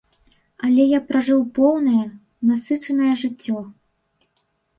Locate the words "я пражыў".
0.97-1.41